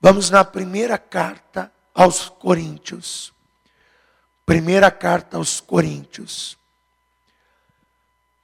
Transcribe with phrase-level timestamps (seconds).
[0.00, 3.32] Vamos na primeira carta aos Coríntios.
[4.46, 6.56] Primeira carta aos Coríntios,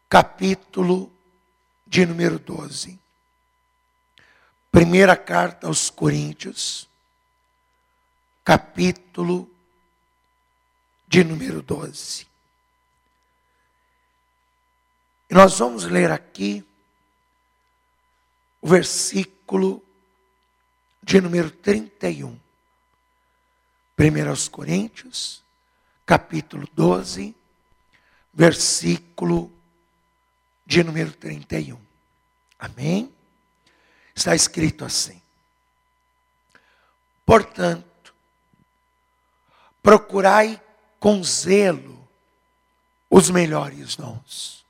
[0.08, 1.10] capítulo
[1.86, 2.98] de número 12.
[4.70, 6.88] Primeira carta aos Coríntios,
[8.42, 9.48] capítulo
[11.06, 12.26] de número 12.
[15.30, 16.66] E nós vamos ler aqui
[18.60, 19.83] o versículo
[21.04, 22.40] de número 31.
[23.96, 25.44] 1 aos Coríntios,
[26.04, 27.34] capítulo 12,
[28.32, 29.52] versículo
[30.66, 31.78] de número 31.
[32.58, 33.12] Amém?
[34.14, 35.20] Está escrito assim:
[37.24, 38.14] Portanto,
[39.82, 40.60] procurai
[40.98, 42.08] com zelo
[43.10, 44.64] os melhores dons.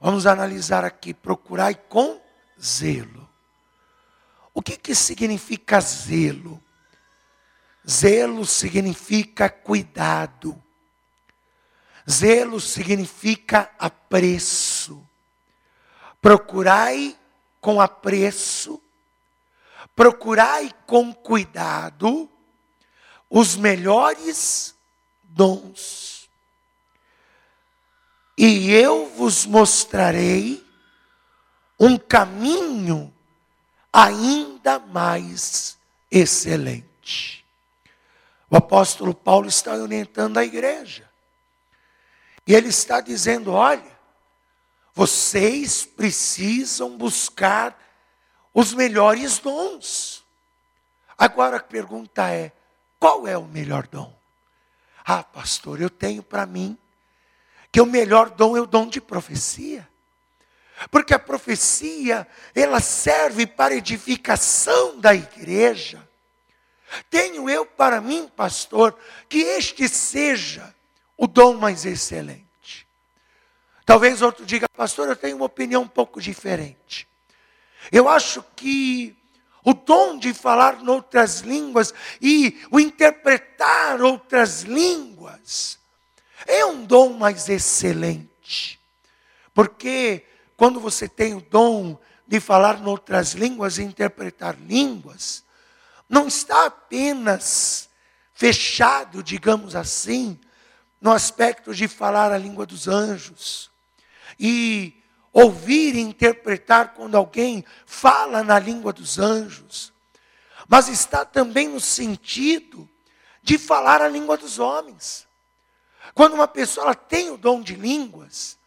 [0.00, 2.20] Vamos analisar aqui, procurai com
[2.60, 3.31] zelo.
[4.54, 6.62] O que, que significa zelo?
[7.88, 10.62] Zelo significa cuidado.
[12.08, 15.06] Zelo significa apreço.
[16.20, 17.16] Procurai
[17.60, 18.82] com apreço,
[19.94, 22.28] procurai com cuidado
[23.30, 24.74] os melhores
[25.22, 26.28] dons.
[28.36, 30.64] E eu vos mostrarei
[31.78, 33.11] um caminho
[33.92, 35.76] ainda mais
[36.10, 37.44] excelente.
[38.48, 41.10] O apóstolo Paulo está orientando a igreja.
[42.46, 43.92] E ele está dizendo: olha,
[44.94, 47.78] vocês precisam buscar
[48.52, 50.24] os melhores dons.
[51.16, 52.52] Agora a pergunta é:
[52.98, 54.12] qual é o melhor dom?
[55.04, 56.78] Ah, pastor, eu tenho para mim
[57.70, 59.88] que o melhor dom é o dom de profecia.
[60.90, 66.06] Porque a profecia, ela serve para edificação da igreja.
[67.08, 68.96] Tenho eu para mim, pastor,
[69.28, 70.74] que este seja
[71.16, 72.86] o dom mais excelente.
[73.84, 77.08] Talvez outro diga, pastor, eu tenho uma opinião um pouco diferente.
[77.90, 79.16] Eu acho que
[79.64, 85.78] o dom de falar noutras línguas e o interpretar outras línguas
[86.46, 88.80] é um dom mais excelente.
[89.54, 90.24] Porque
[90.56, 95.44] quando você tem o dom de falar noutras línguas e interpretar línguas,
[96.08, 97.88] não está apenas
[98.34, 100.38] fechado, digamos assim,
[101.00, 103.70] no aspecto de falar a língua dos anjos
[104.38, 105.02] e
[105.32, 109.92] ouvir e interpretar quando alguém fala na língua dos anjos,
[110.68, 112.88] mas está também no sentido
[113.42, 115.26] de falar a língua dos homens.
[116.14, 118.58] Quando uma pessoa tem o dom de línguas,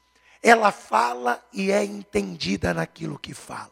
[0.46, 3.72] ela fala e é entendida naquilo que fala.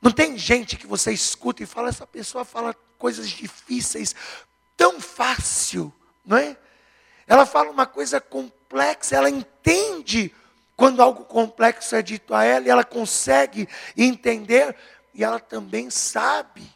[0.00, 4.14] Não tem gente que você escuta e fala, essa pessoa fala coisas difíceis
[4.74, 5.92] tão fácil,
[6.24, 6.56] não é?
[7.26, 10.34] Ela fala uma coisa complexa, ela entende
[10.74, 14.74] quando algo complexo é dito a ela, e ela consegue entender,
[15.12, 16.72] e ela também sabe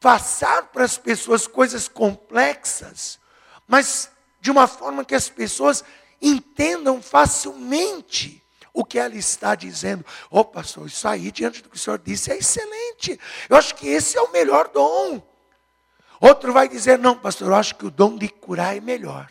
[0.00, 3.20] passar para as pessoas coisas complexas,
[3.68, 4.10] mas
[4.40, 5.84] de uma forma que as pessoas
[6.28, 8.42] entendam facilmente
[8.72, 10.04] o que ela está dizendo.
[10.30, 13.18] Ô oh, pastor, isso aí, diante do que o senhor disse, é excelente.
[13.48, 15.22] Eu acho que esse é o melhor dom.
[16.20, 19.30] Outro vai dizer, não, pastor, eu acho que o dom de curar é melhor.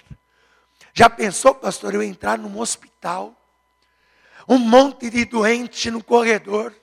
[0.94, 3.36] Já pensou, pastor, eu entrar num hospital,
[4.48, 6.74] um monte de doente no corredor,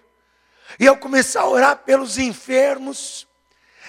[0.79, 3.27] e eu começar a orar pelos enfermos,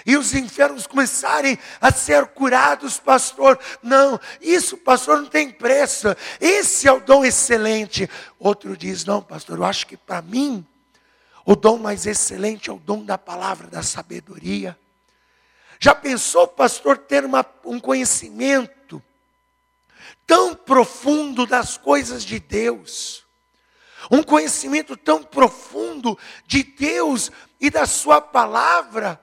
[0.05, 3.59] e os enfermos começarem a ser curados, pastor.
[3.81, 6.07] Não, isso, pastor, não tem preço.
[6.39, 8.09] Esse é o dom excelente.
[8.39, 10.65] Outro diz: Não, pastor, eu acho que para mim,
[11.45, 14.77] o dom mais excelente é o dom da palavra da sabedoria.
[15.79, 19.01] Já pensou, pastor, ter uma, um conhecimento
[20.27, 23.25] tão profundo das coisas de Deus?
[24.09, 29.19] Um conhecimento tão profundo de Deus e da Sua palavra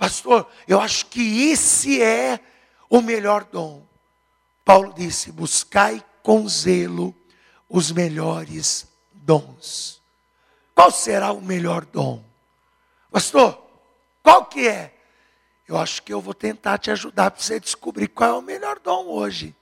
[0.00, 2.40] Pastor, eu acho que esse é
[2.88, 3.82] o melhor dom.
[4.64, 7.14] Paulo disse: buscai com zelo
[7.68, 10.00] os melhores dons.
[10.74, 12.24] Qual será o melhor dom?
[13.10, 13.62] Pastor,
[14.22, 14.94] qual que é?
[15.68, 18.78] Eu acho que eu vou tentar te ajudar para você descobrir qual é o melhor
[18.78, 19.54] dom hoje.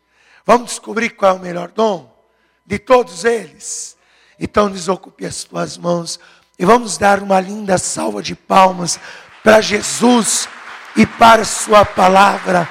[0.46, 2.16] Vamos descobrir qual é o melhor dom?
[2.64, 3.96] De todos eles.
[4.38, 6.20] Então desocupe as tuas mãos
[6.56, 9.00] e vamos dar uma linda salva de palmas
[9.48, 10.46] para Jesus
[10.94, 12.68] e para Sua palavra.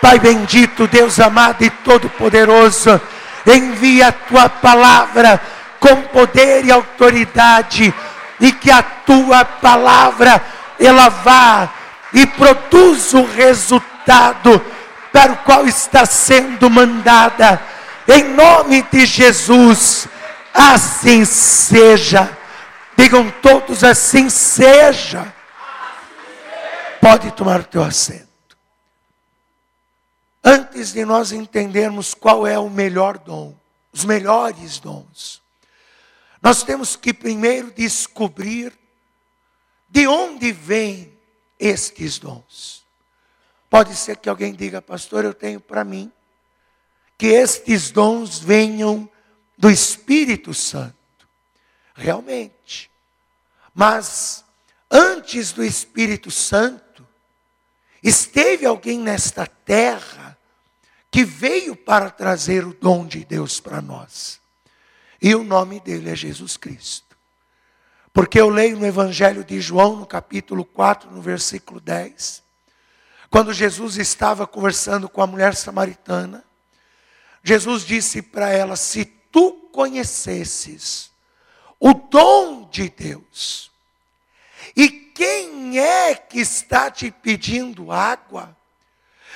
[0.00, 2.98] Pai bendito, Deus amado e todo-poderoso,
[3.46, 5.38] envia a Tua palavra
[5.78, 7.92] com poder e autoridade,
[8.40, 10.42] e que a Tua palavra
[10.78, 11.68] ela vá
[12.14, 14.58] e produz o resultado
[15.12, 17.60] para o qual está sendo mandada.
[18.08, 20.08] Em nome de Jesus,
[20.54, 22.30] assim seja.
[22.96, 25.39] Digam todos assim seja.
[27.10, 28.56] Pode tomar o teu assento.
[30.44, 33.52] Antes de nós entendermos qual é o melhor dom,
[33.92, 35.42] os melhores dons,
[36.40, 38.72] nós temos que primeiro descobrir
[39.88, 41.12] de onde vêm
[41.58, 42.86] estes dons.
[43.68, 46.12] Pode ser que alguém diga, pastor, eu tenho para mim
[47.18, 49.10] que estes dons venham
[49.58, 50.94] do Espírito Santo.
[51.92, 52.88] Realmente.
[53.74, 54.44] Mas
[54.88, 56.89] antes do Espírito Santo,
[58.02, 60.38] esteve alguém nesta terra
[61.10, 64.40] que veio para trazer o dom de Deus para nós.
[65.20, 67.16] E o nome dele é Jesus Cristo.
[68.12, 72.42] Porque eu leio no Evangelho de João, no capítulo 4, no versículo 10,
[73.28, 76.44] quando Jesus estava conversando com a mulher samaritana,
[77.42, 81.10] Jesus disse para ela: Se tu conhecesses
[81.78, 83.70] o dom de Deus,
[84.76, 84.88] e
[85.20, 88.56] quem é que está te pedindo água,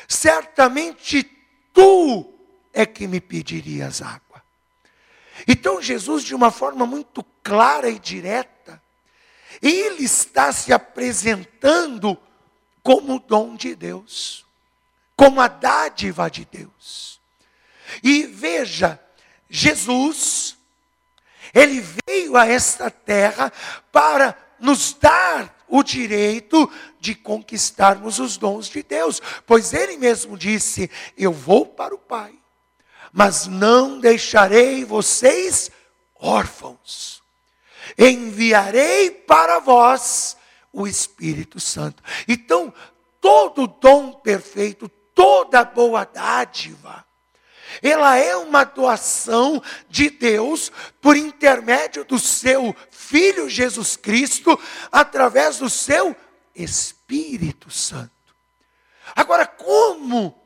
[0.09, 1.23] certamente
[1.75, 2.33] tu
[2.73, 4.43] é que me pedirias água.
[5.47, 8.83] Então Jesus, de uma forma muito clara e direta,
[9.61, 12.17] ele está se apresentando
[12.83, 14.47] como dom de Deus,
[15.15, 17.21] como a dádiva de Deus.
[18.03, 18.99] E veja,
[19.51, 20.57] Jesus,
[21.53, 23.53] ele veio a esta terra
[23.93, 30.89] para nos dar o direito de conquistarmos os dons de Deus, pois ele mesmo disse:
[31.19, 32.33] Eu vou para o Pai,
[33.13, 35.73] mas não deixarei vocês
[36.15, 37.21] órfãos,
[37.99, 40.37] enviarei para vós
[40.73, 42.05] o Espírito Santo.
[42.29, 42.73] Então,
[43.21, 47.05] todo dom perfeito, toda boa dádiva,
[47.83, 52.75] ela é uma doação de Deus por intermédio do seu
[53.15, 56.17] Filho Jesus Cristo, através do seu
[56.53, 58.11] Espírito Santo.
[59.15, 60.37] Agora, como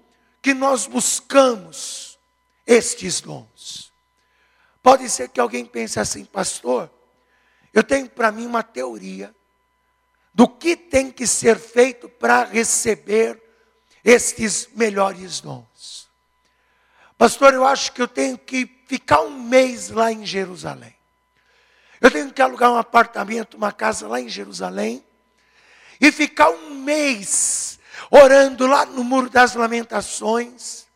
[0.43, 2.19] que nós buscamos
[2.67, 3.91] estes dons?
[4.83, 6.91] Pode ser que alguém pense assim, pastor,
[7.73, 9.35] eu tenho para mim uma teoria
[10.35, 13.43] do que tem que ser feito para receber
[14.05, 16.07] estes melhores dons.
[17.17, 20.98] Pastor, eu acho que eu tenho que ficar um mês lá em Jerusalém.
[22.01, 25.05] Eu tenho que alugar um apartamento, uma casa lá em Jerusalém
[26.01, 27.79] e ficar um mês
[28.11, 30.87] orando lá no Muro das Lamentações,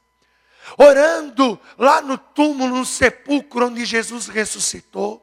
[0.79, 5.21] orando lá no túmulo, no sepulcro onde Jesus ressuscitou.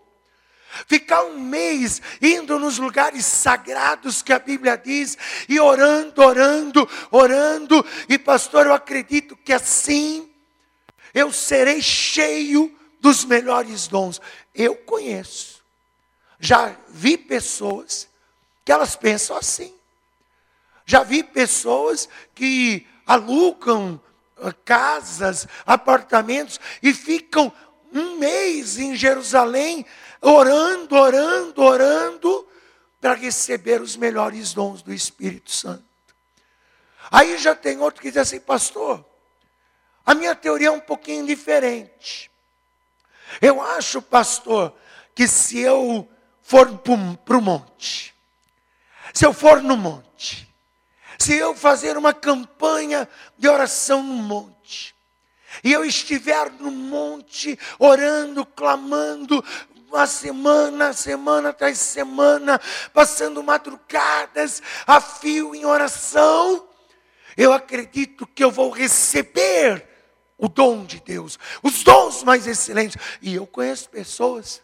[0.86, 5.18] Ficar um mês indo nos lugares sagrados que a Bíblia diz,
[5.48, 10.30] e orando, orando, orando, e pastor, eu acredito que assim
[11.12, 14.22] eu serei cheio dos melhores dons.
[14.54, 15.59] Eu conheço,
[16.40, 18.08] já vi pessoas
[18.64, 19.74] que elas pensam assim.
[20.86, 24.02] Já vi pessoas que alugam
[24.38, 27.52] ah, casas, apartamentos e ficam
[27.92, 29.86] um mês em Jerusalém
[30.22, 32.48] orando, orando, orando,
[33.02, 35.84] para receber os melhores dons do Espírito Santo.
[37.12, 39.04] Aí já tem outro que diz assim, pastor,
[40.06, 42.30] a minha teoria é um pouquinho diferente.
[43.42, 44.74] Eu acho, pastor,
[45.16, 46.08] que se eu
[46.50, 48.12] for para o monte,
[49.14, 50.52] se eu for no monte,
[51.20, 54.96] se eu fazer uma campanha de oração no monte,
[55.64, 59.46] e eu estiver no monte orando, clamando,
[59.92, 62.60] uma semana, semana atrás semana,
[62.96, 66.68] passando madrugadas a fio em oração,
[67.38, 69.88] eu acredito que eu vou receber
[70.36, 72.98] o dom de Deus, os dons mais excelentes.
[73.22, 74.64] E eu conheço pessoas,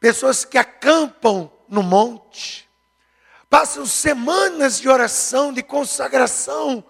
[0.00, 2.68] pessoas que acampam no monte,
[3.48, 6.82] passam semanas de oração, de consagração,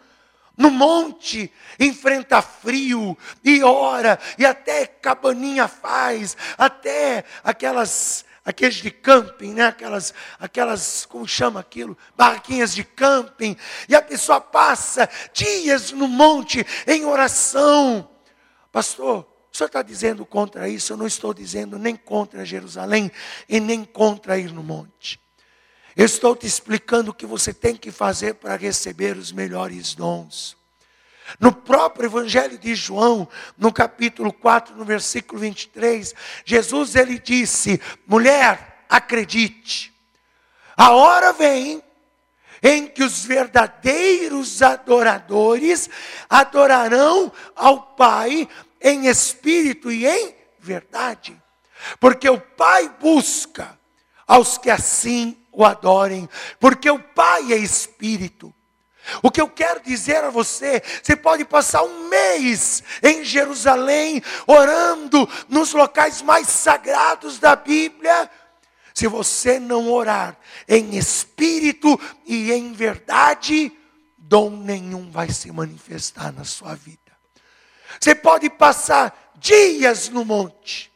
[0.56, 9.54] no monte, enfrenta frio e ora, e até cabaninha faz, até aquelas aqueles de camping,
[9.54, 9.66] né?
[9.66, 11.96] Aquelas, aquelas, como chama aquilo?
[12.16, 13.56] Barraquinhas de camping.
[13.88, 18.08] E a pessoa passa dias no monte em oração.
[18.72, 19.26] Pastor,
[19.60, 20.92] senhor está dizendo contra isso?
[20.92, 23.10] Eu não estou dizendo nem contra Jerusalém
[23.48, 25.20] e nem contra ir no monte.
[25.94, 30.56] Eu estou te explicando o que você tem que fazer para receber os melhores dons.
[31.38, 36.14] No próprio Evangelho de João, no capítulo 4, no versículo 23,
[36.44, 39.92] Jesus ele disse: mulher, acredite,
[40.76, 41.82] a hora vem
[42.62, 45.88] em que os verdadeiros adoradores
[46.28, 48.48] adorarão ao Pai
[48.80, 51.40] em espírito e em verdade.
[51.98, 53.78] Porque o Pai busca
[54.26, 58.54] aos que assim o adorem, porque o Pai é espírito.
[59.22, 65.28] O que eu quero dizer a você, você pode passar um mês em Jerusalém, orando
[65.48, 68.30] nos locais mais sagrados da Bíblia,
[68.94, 70.36] se você não orar
[70.68, 73.72] em espírito e em verdade,
[74.18, 77.09] dom nenhum vai se manifestar na sua vida.
[77.98, 80.92] Você pode passar dias no monte,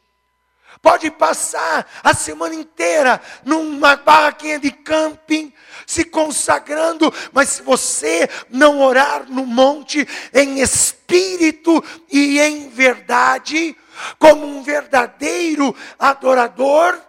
[0.82, 5.52] pode passar a semana inteira numa barraquinha de camping,
[5.86, 13.76] se consagrando, mas se você não orar no monte em espírito e em verdade,
[14.18, 17.00] como um verdadeiro adorador,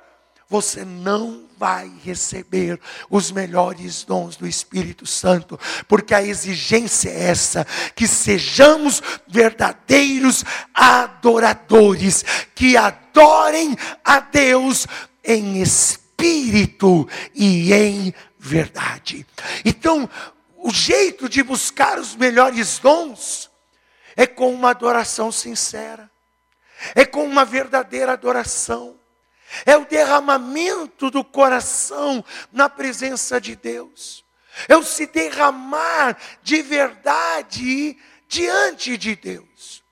[0.47, 2.79] você não vai receber
[3.09, 12.23] os melhores dons do Espírito Santo, porque a exigência é essa: que sejamos verdadeiros adoradores,
[12.53, 14.85] que adorem a Deus
[15.23, 19.25] em espírito e em verdade.
[19.65, 20.07] Então,
[20.57, 23.49] o jeito de buscar os melhores dons
[24.15, 26.11] é com uma adoração sincera,
[26.93, 28.99] é com uma verdadeira adoração
[29.65, 34.25] é o derramamento do coração na presença de Deus,
[34.67, 37.97] é o se derramar de verdade
[38.27, 39.83] diante de Deus.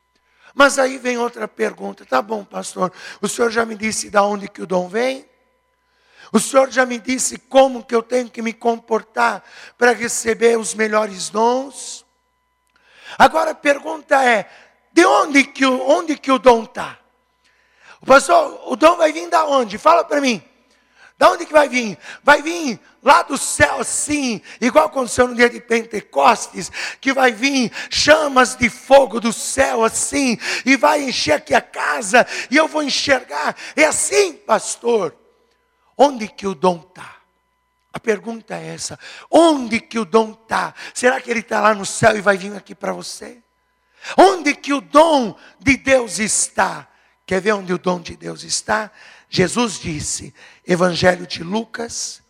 [0.53, 2.91] Mas aí vem outra pergunta, tá bom, pastor,
[3.21, 5.27] o senhor já me disse de onde que o dom vem?
[6.31, 9.43] O senhor já me disse como que eu tenho que me comportar
[9.77, 12.03] para receber os melhores dons?
[13.19, 14.49] Agora a pergunta é:
[14.91, 16.99] de onde que, onde que o dom está?
[18.05, 19.77] Pastor, o dom vai vir da onde?
[19.77, 20.43] Fala para mim.
[21.17, 21.97] Da onde que vai vir?
[22.23, 27.71] Vai vir lá do céu assim, igual aconteceu no dia de Pentecostes, que vai vir
[27.89, 32.81] chamas de fogo do céu assim, e vai encher aqui a casa, e eu vou
[32.81, 33.55] enxergar.
[33.75, 35.15] É assim, pastor.
[35.97, 37.17] Onde que o dom está?
[37.93, 38.97] A pergunta é essa:
[39.29, 40.73] onde que o dom está?
[40.93, 43.37] Será que ele está lá no céu e vai vir aqui para você?
[44.17, 46.87] Onde que o dom de Deus está?
[47.25, 48.91] Quer ver onde o dom de Deus está?
[49.29, 50.33] Jesus disse,
[50.65, 52.21] Evangelho de Lucas,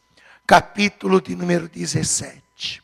[0.46, 2.82] capítulo de número 17.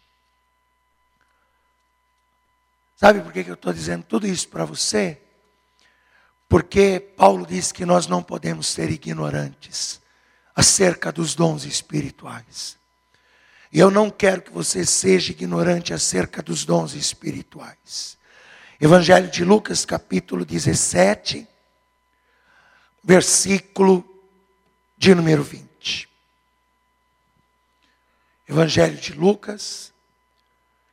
[2.96, 5.22] Sabe por que eu estou dizendo tudo isso para você?
[6.50, 10.02] Porque Paulo diz que nós não podemos ser ignorantes
[10.56, 12.78] acerca dos dons espirituais.
[13.72, 18.18] E eu não quero que você seja ignorante acerca dos dons espirituais.
[18.82, 21.48] Evangelho de Lucas, capítulo 17,
[23.04, 24.06] versículo
[24.98, 26.10] de número 20.
[28.48, 29.94] Evangelho de Lucas,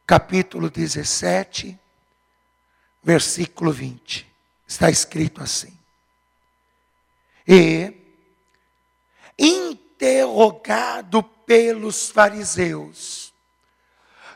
[0.06, 1.78] capítulo 17,
[3.02, 4.26] versículo 20.
[4.66, 5.76] Está escrito assim:
[7.48, 7.94] E,
[9.38, 13.32] interrogado pelos fariseus,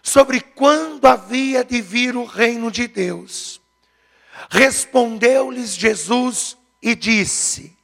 [0.02, 3.60] sobre quando havia de vir o reino de Deus,
[4.48, 7.76] respondeu-lhes Jesus e disse: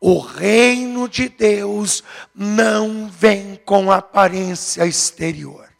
[0.00, 2.02] O reino de Deus
[2.34, 5.70] não vem com aparência exterior.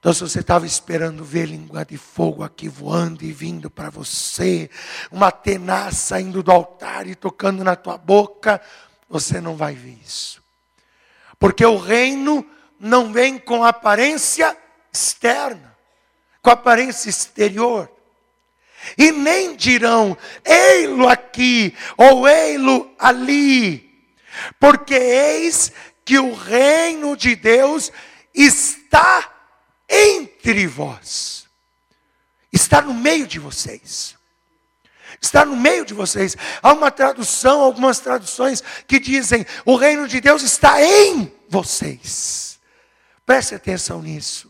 [0.00, 4.70] Então, se você estava esperando ver língua de fogo aqui voando e vindo para você,
[5.12, 8.62] uma tenaça saindo do altar e tocando na tua boca,
[9.10, 10.42] você não vai ver isso.
[11.38, 12.46] Porque o reino
[12.78, 14.56] não vem com aparência
[14.90, 15.76] externa,
[16.40, 17.90] com aparência exterior.
[18.96, 23.90] E nem dirão, ei-lo aqui, ou ei-lo ali,
[24.58, 25.72] porque eis
[26.04, 27.92] que o reino de Deus
[28.34, 29.30] está
[29.88, 31.46] entre vós,
[32.52, 34.18] está no meio de vocês.
[35.20, 36.34] Está no meio de vocês.
[36.62, 42.58] Há uma tradução, algumas traduções que dizem: o reino de Deus está em vocês.
[43.26, 44.49] Preste atenção nisso.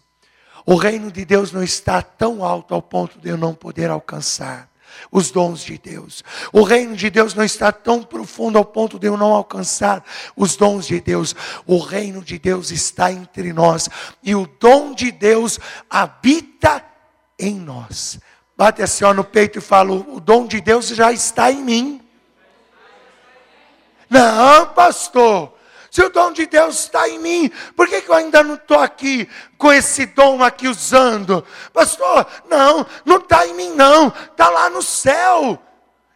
[0.67, 4.71] O reino de Deus não está tão alto ao ponto de eu não poder alcançar
[5.11, 6.23] os dons de Deus.
[6.53, 10.05] O reino de Deus não está tão profundo ao ponto de eu não alcançar
[10.37, 11.35] os dons de Deus.
[11.67, 13.89] O reino de Deus está entre nós
[14.23, 16.85] e o dom de Deus habita
[17.39, 18.19] em nós.
[18.57, 22.01] Bate assim ó, no peito e fala: o dom de Deus já está em mim.
[24.09, 25.55] Não, pastor.
[25.91, 28.79] Se o dom de Deus está em mim, por que, que eu ainda não estou
[28.79, 29.29] aqui
[29.59, 31.45] com esse dom aqui usando?
[31.73, 35.61] Pastor, não, não está em mim não, está lá no céu.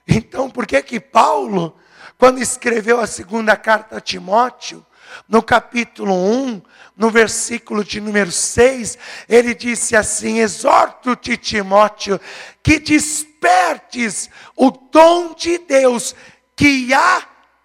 [0.07, 1.77] Então por que que Paulo,
[2.17, 4.85] quando escreveu a segunda carta a Timóteo,
[5.29, 6.63] No capítulo 1,
[6.97, 12.21] no versículo de número 6, ele disse assim: Exorto-te, Timóteo,
[12.63, 16.15] que despertes o dom de Deus
[16.57, 17.23] que há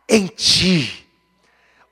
[0.07, 1.08] em ti.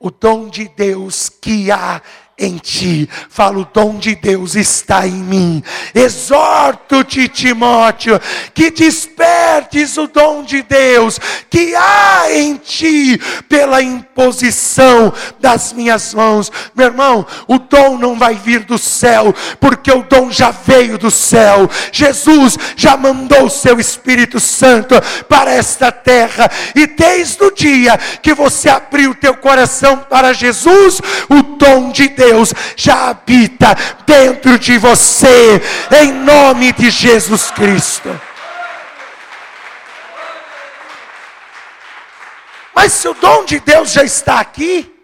[0.00, 2.00] O dom de Deus que há
[2.38, 3.08] em ti.
[3.28, 5.62] Fala, o dom de Deus está em mim.
[5.94, 8.20] Exorto-te, Timóteo,
[8.54, 11.18] que despertes o dom de Deus
[11.50, 16.52] que há em ti pela imposição das minhas mãos.
[16.74, 21.10] Meu irmão, o dom não vai vir do céu, porque o dom já veio do
[21.10, 21.68] céu.
[21.90, 24.94] Jesus já mandou o seu Espírito Santo
[25.28, 31.42] para esta terra, e desde o dia que você abriu teu coração para Jesus, o
[31.56, 35.60] dom de Deus Deus já habita dentro de você,
[36.02, 38.08] em nome de Jesus Cristo.
[42.74, 44.94] Mas se o dom de Deus já está aqui,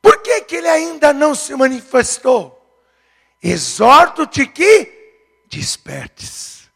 [0.00, 2.58] por que, que ele ainda não se manifestou?
[3.42, 4.92] Exorto-te que
[5.48, 6.70] despertes.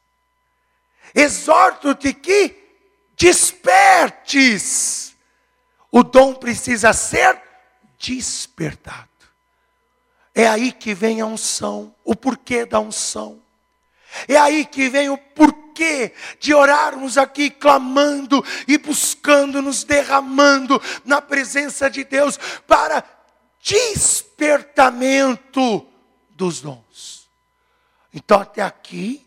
[1.15, 2.57] Exorto-te que
[3.17, 5.15] despertes.
[5.91, 7.41] O dom precisa ser
[7.99, 9.16] despertado.
[10.37, 13.41] É aí que vem a unção, o porquê da unção.
[14.29, 21.23] É aí que vem o porquê de orarmos aqui clamando e buscando, nos derramando na
[21.23, 23.03] presença de Deus para
[23.63, 25.87] despertamento
[26.29, 27.27] dos dons.
[28.13, 29.27] Então, até aqui,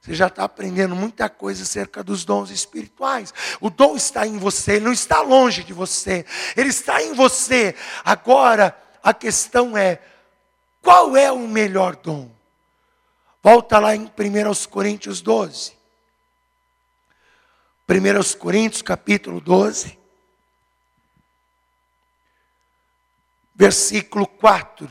[0.00, 3.34] você já está aprendendo muita coisa acerca dos dons espirituais.
[3.60, 6.24] O dom está em você, ele não está longe de você,
[6.56, 7.74] ele está em você.
[8.02, 10.00] Agora, a questão é:
[10.88, 12.30] qual é o melhor dom?
[13.42, 14.10] Volta lá em 1
[14.70, 15.76] Coríntios 12.
[17.86, 19.98] 1 Coríntios capítulo 12.
[23.54, 24.88] Versículo 4.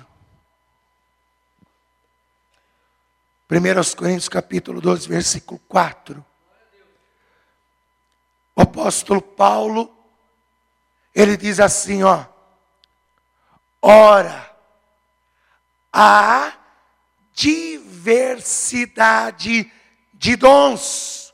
[3.50, 6.24] 1 Coríntios capítulo 12, versículo 4.
[8.56, 9.91] O apóstolo Paulo,
[11.15, 12.24] ele diz assim, ó:
[13.82, 14.57] Ora,
[16.00, 16.54] a
[17.34, 18.14] diversidade
[20.14, 21.34] de dons.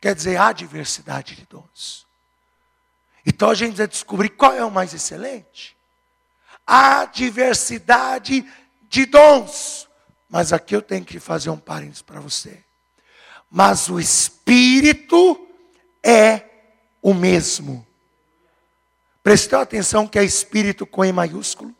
[0.00, 2.04] Quer dizer, há diversidade de dons.
[3.24, 5.76] Então a gente vai descobrir qual é o mais excelente.
[6.66, 8.44] Há diversidade
[8.88, 9.88] de dons.
[10.28, 12.64] Mas aqui eu tenho que fazer um parênteses para você.
[13.48, 15.48] Mas o Espírito
[16.02, 16.42] é
[17.00, 17.86] o mesmo.
[19.22, 21.77] Prestou atenção que é Espírito com E maiúsculo?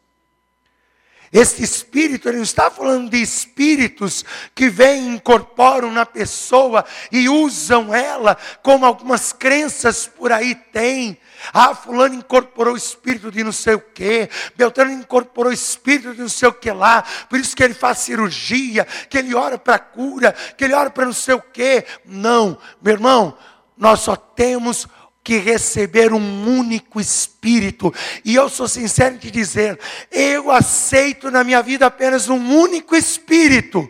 [1.33, 7.95] Este espírito, ele não está falando de espíritos que vêm, incorporam na pessoa e usam
[7.95, 11.19] ela, como algumas crenças por aí têm.
[11.53, 16.21] Ah, fulano incorporou o espírito de não sei o quê, Beltrano incorporou o espírito de
[16.21, 19.79] não sei o que lá, por isso que ele faz cirurgia, que ele ora para
[19.79, 21.85] cura, que ele ora para não sei o quê.
[22.05, 23.37] Não, meu irmão,
[23.77, 24.89] nós só temos
[25.29, 27.93] que receber um único Espírito.
[28.25, 29.79] E eu sou sincero em te dizer,
[30.11, 33.87] eu aceito na minha vida apenas um único Espírito.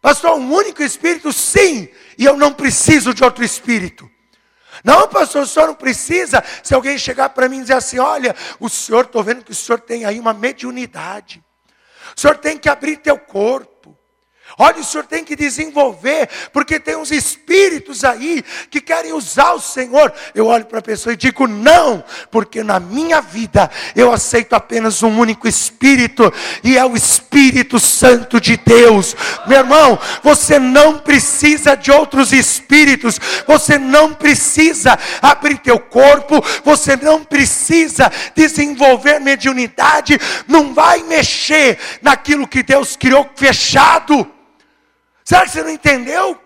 [0.00, 1.32] Pastor, um único Espírito?
[1.32, 4.10] Sim, e eu não preciso de outro Espírito.
[4.82, 6.42] Não, pastor, o senhor não precisa.
[6.60, 9.54] Se alguém chegar para mim e dizer assim: olha, o senhor, estou vendo que o
[9.54, 11.40] senhor tem aí uma mediunidade.
[12.16, 13.71] O senhor tem que abrir teu corpo.
[14.58, 19.60] Olha, o senhor tem que desenvolver, porque tem uns espíritos aí que querem usar o
[19.60, 20.12] Senhor.
[20.34, 25.02] Eu olho para a pessoa e digo: não, porque na minha vida eu aceito apenas
[25.02, 29.16] um único Espírito, e é o Espírito Santo de Deus.
[29.46, 36.96] Meu irmão, você não precisa de outros espíritos, você não precisa abrir teu corpo, você
[36.96, 44.30] não precisa desenvolver mediunidade, não vai mexer naquilo que Deus criou fechado.
[45.24, 46.38] Será que você não entendeu?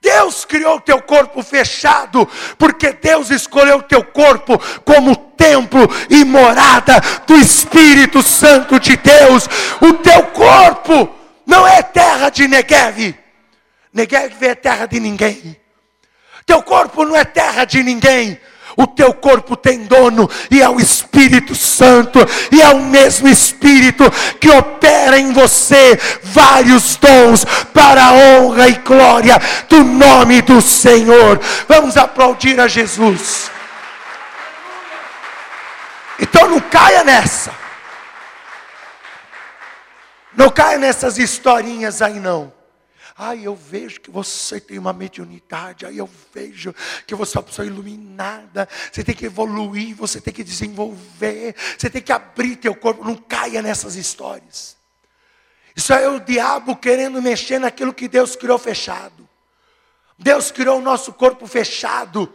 [0.00, 2.28] Deus criou o teu corpo fechado,
[2.58, 5.80] porque Deus escolheu o teu corpo como templo
[6.10, 9.48] e morada do Espírito Santo de Deus.
[9.80, 11.08] O teu corpo
[11.46, 13.14] não é terra de Negev.
[13.92, 15.56] Negev é terra de ninguém.
[16.44, 18.38] Teu corpo não é terra de ninguém.
[18.76, 22.18] O teu corpo tem dono e é o Espírito Santo,
[22.50, 24.04] e é o mesmo Espírito
[24.40, 31.40] que opera em você vários dons para a honra e glória do nome do Senhor.
[31.68, 33.50] Vamos aplaudir a Jesus.
[36.18, 37.52] Então não caia nessa.
[40.36, 42.52] Não caia nessas historinhas aí não.
[43.16, 45.86] Ai, eu vejo que você tem uma mediunidade.
[45.86, 46.74] Ai, eu vejo
[47.06, 48.68] que você é uma pessoa iluminada.
[48.90, 51.54] Você tem que evoluir, você tem que desenvolver.
[51.78, 53.04] Você tem que abrir teu corpo.
[53.04, 54.76] Não caia nessas histórias.
[55.76, 59.28] Isso é o diabo querendo mexer naquilo que Deus criou fechado.
[60.18, 62.32] Deus criou o nosso corpo fechado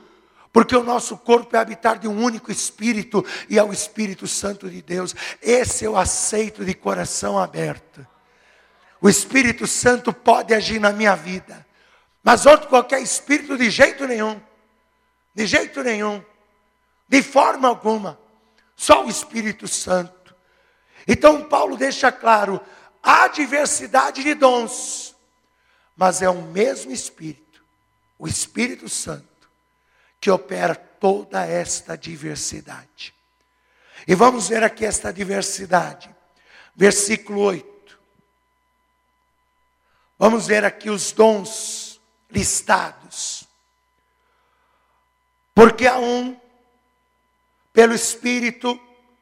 [0.52, 4.70] porque o nosso corpo é habitar de um único Espírito e é o Espírito Santo
[4.70, 5.16] de Deus.
[5.42, 8.06] Esse eu aceito de coração aberto.
[9.02, 11.66] O Espírito Santo pode agir na minha vida,
[12.24, 14.42] mas outro qualquer espírito de jeito nenhum.
[15.34, 16.24] De jeito nenhum.
[17.08, 18.20] De forma alguma.
[18.76, 20.36] Só o Espírito Santo.
[21.08, 22.60] Então Paulo deixa claro:
[23.02, 25.16] há diversidade de dons,
[25.96, 27.64] mas é o mesmo Espírito,
[28.18, 29.30] o Espírito Santo
[30.20, 33.14] que opera toda esta diversidade.
[34.08, 36.14] E vamos ver aqui esta diversidade.
[36.76, 37.79] Versículo 8.
[40.20, 43.48] Vamos ver aqui os dons listados.
[45.56, 46.38] Porque há um,
[47.72, 48.78] pelo Espírito,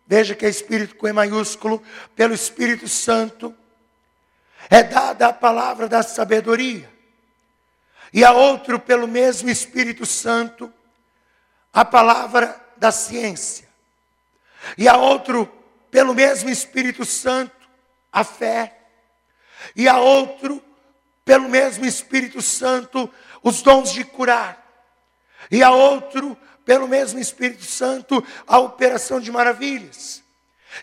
[0.08, 1.84] veja que é Espírito com E maiúsculo,
[2.16, 3.56] pelo Espírito Santo,
[4.72, 6.92] é dada a palavra da sabedoria.
[8.12, 10.74] E a outro, pelo mesmo Espírito Santo,
[11.72, 13.70] a palavra da ciência.
[14.76, 15.46] E a outro,
[15.92, 17.56] pelo mesmo Espírito Santo,
[18.12, 18.80] a fé.
[19.76, 20.64] E a outro,
[21.28, 23.10] pelo mesmo Espírito Santo,
[23.44, 24.66] os dons de curar.
[25.52, 30.24] E a outro, pelo mesmo Espírito Santo, a operação de maravilhas.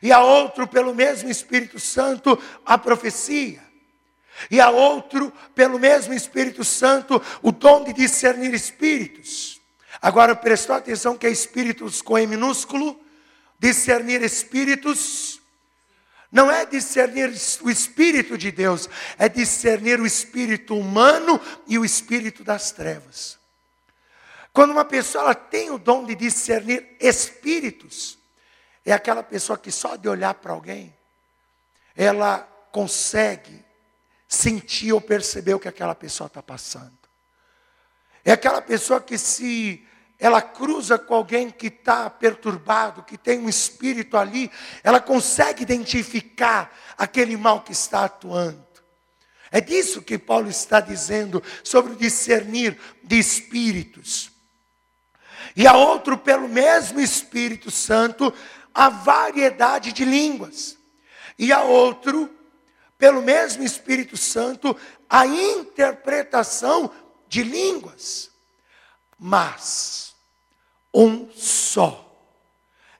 [0.03, 3.63] E a outro, pelo mesmo Espírito Santo, a profecia.
[4.51, 9.63] E a outro, pelo mesmo Espírito Santo, o dom de discernir espíritos.
[10.03, 13.01] Agora prestou atenção que é espíritos com E minúsculo,
[13.59, 15.41] discernir espíritos,
[16.35, 22.43] não é discernir o espírito de Deus, é discernir o espírito humano e o espírito
[22.43, 23.39] das trevas.
[24.53, 28.19] Quando uma pessoa ela tem o dom de discernir espíritos,
[28.85, 30.93] é aquela pessoa que só de olhar para alguém,
[31.95, 32.41] ela
[32.73, 33.65] consegue
[34.27, 36.99] sentir ou perceber o que aquela pessoa está passando.
[38.25, 39.87] É aquela pessoa que se
[40.19, 44.51] ela cruza com alguém que está perturbado, que tem um espírito ali,
[44.83, 48.65] ela consegue identificar aquele mal que está atuando.
[49.51, 54.31] É disso que Paulo está dizendo sobre o discernir de espíritos.
[55.55, 58.35] E a outro, pelo mesmo Espírito Santo,
[58.75, 60.77] a variedade de línguas.
[61.39, 62.29] E a outro,
[62.99, 64.77] pelo mesmo Espírito Santo,
[65.09, 66.91] a interpretação
[67.29, 68.34] de línguas.
[69.27, 70.15] Mas
[70.93, 72.15] um só.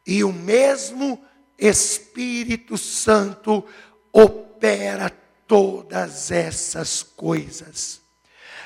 [0.07, 1.23] E o mesmo
[1.59, 3.63] Espírito Santo
[4.11, 5.11] opera
[5.47, 8.01] todas essas coisas,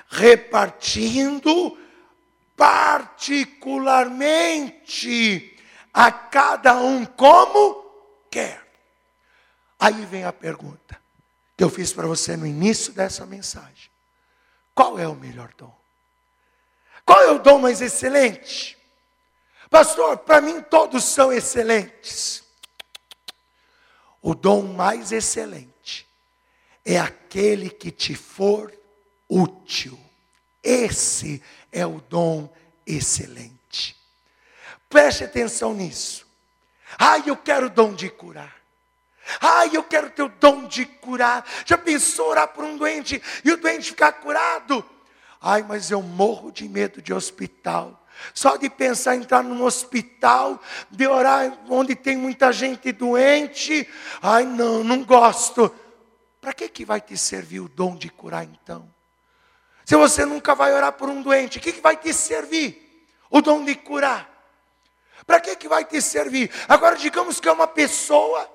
[0.09, 1.77] repartindo
[2.57, 5.57] particularmente
[5.93, 7.91] a cada um como
[8.31, 8.65] quer.
[9.81, 10.97] Aí vem a pergunta
[11.57, 13.91] que eu fiz para você no início dessa mensagem:
[14.77, 15.77] qual é o melhor dom?
[17.09, 18.77] Qual é o dom mais excelente?
[19.71, 22.45] Pastor, para mim todos são excelentes.
[24.21, 26.07] O dom mais excelente
[26.85, 28.71] é aquele que te for
[29.27, 29.99] útil.
[30.63, 31.43] Esse
[31.73, 32.55] é o dom
[32.87, 33.97] excelente.
[34.87, 36.27] Preste atenção nisso.
[36.99, 38.55] Ai, eu quero o dom de curar.
[39.41, 41.43] Ai, eu quero ter o dom de curar.
[41.65, 44.98] Já pensou orar por um doente e o doente ficar curado?
[45.41, 48.05] Ai, mas eu morro de medo de hospital.
[48.35, 53.89] Só de pensar em entrar num hospital, de orar onde tem muita gente doente,
[54.21, 55.73] ai não, não gosto.
[56.41, 58.89] Para que, que vai te servir o dom de curar então?
[59.85, 63.07] Se você nunca vai orar por um doente, o que, que vai te servir?
[63.31, 64.29] O dom de curar.
[65.27, 66.51] Para que, que vai te servir?
[66.69, 68.51] Agora, digamos que é uma pessoa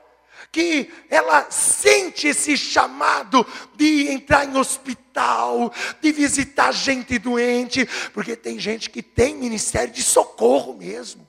[0.52, 8.60] que ela sente esse chamado de entrar em hospital, de visitar gente doente, porque tem
[8.60, 11.28] gente que tem ministério de socorro mesmo.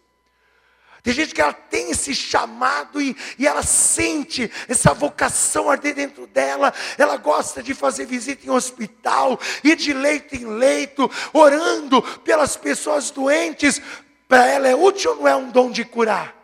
[1.05, 6.27] Tem gente que ela tem esse chamado e, e ela sente essa vocação arder dentro
[6.27, 6.73] dela.
[6.97, 13.11] Ela gosta de fazer visita em hospital, ir de leito em leito, orando pelas pessoas
[13.11, 13.83] doentes.
[14.27, 16.35] Para ela é útil ou não é um dom de curar?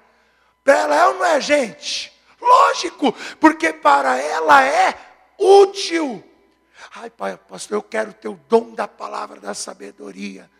[0.63, 2.13] Para ela é ou não é gente?
[2.41, 4.95] Lógico, porque para ela é
[5.39, 6.25] útil.
[6.95, 10.51] Ai, pai, pastor, eu quero ter o dom da palavra da sabedoria.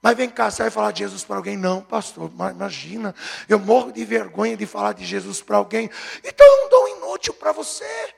[0.00, 1.56] Mas vem cá, você vai falar de Jesus para alguém?
[1.56, 3.14] Não, pastor, imagina,
[3.48, 5.90] eu morro de vergonha de falar de Jesus para alguém.
[6.24, 8.14] Então é um dom inútil para você.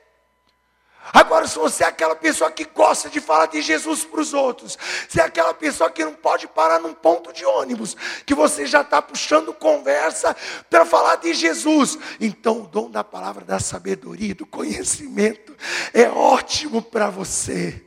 [1.13, 4.77] Agora, se você é aquela pessoa que gosta de falar de Jesus para os outros,
[5.09, 8.81] se é aquela pessoa que não pode parar num ponto de ônibus, que você já
[8.81, 10.35] está puxando conversa
[10.69, 15.55] para falar de Jesus, então o dom da palavra da sabedoria, do conhecimento,
[15.93, 17.83] é ótimo para você.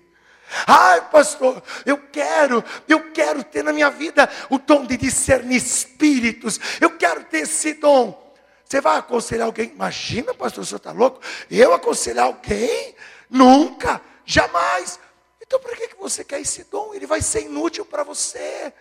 [0.67, 6.61] Ai, pastor, eu quero, eu quero ter na minha vida o dom de discernir espíritos,
[6.81, 8.24] eu quero ter esse dom.
[8.65, 9.71] Você vai aconselhar alguém?
[9.71, 11.21] Imagina, pastor, o senhor está louco?
[11.51, 12.95] Eu aconselhar alguém?
[13.29, 14.99] Nunca, jamais.
[15.41, 16.95] Então, para que você quer esse dom?
[16.95, 18.73] Ele vai ser inútil para você.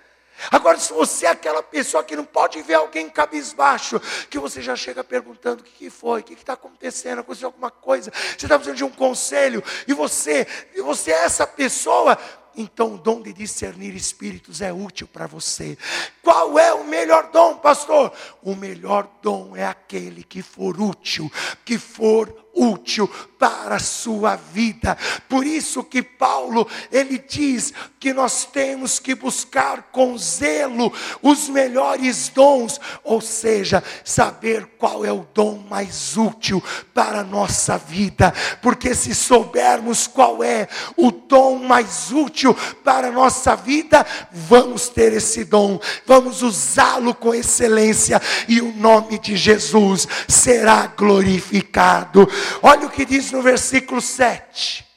[0.51, 4.75] Agora, se você é aquela pessoa que não pode ver alguém cabisbaixo, que você já
[4.75, 8.57] chega perguntando o que, que foi, o que está acontecendo, aconteceu alguma coisa, você está
[8.57, 12.17] precisando de um conselho, e você, e você é essa pessoa,
[12.55, 15.77] então o dom de discernir espíritos é útil para você.
[16.21, 18.11] Qual é o melhor dom, pastor?
[18.41, 21.31] O melhor dom é aquele que for útil,
[21.65, 24.97] que for útil para a sua vida.
[25.27, 32.29] Por isso que Paulo, ele diz que nós temos que buscar com zelo os melhores
[32.29, 36.63] dons, ou seja, saber qual é o dom mais útil
[36.93, 43.11] para a nossa vida, porque se soubermos qual é o dom mais útil para a
[43.11, 50.07] nossa vida, vamos ter esse dom, vamos usá-lo com excelência e o nome de Jesus
[50.27, 52.27] será glorificado.
[52.61, 54.87] Olha o que diz no versículo 7.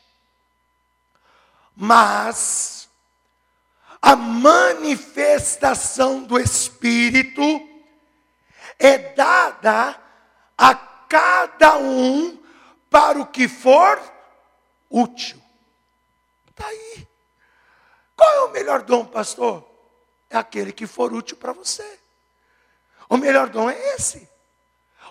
[1.75, 2.89] Mas
[4.01, 7.43] a manifestação do Espírito
[8.79, 10.01] é dada
[10.57, 12.39] a cada um
[12.89, 14.01] para o que for
[14.89, 15.43] útil.
[16.51, 17.07] Está aí.
[18.17, 19.67] Qual é o melhor dom, pastor?
[20.31, 21.99] É aquele que for útil para você.
[23.09, 24.29] O melhor dom é esse.